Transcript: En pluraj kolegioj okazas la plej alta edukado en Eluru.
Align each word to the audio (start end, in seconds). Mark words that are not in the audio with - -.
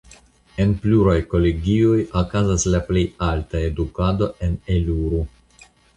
En 0.63 0.71
pluraj 0.85 1.17
kolegioj 1.33 1.99
okazas 2.21 2.65
la 2.77 2.79
plej 2.89 3.03
alta 3.27 3.61
edukado 3.69 4.31
en 4.49 4.57
Eluru. 4.79 5.21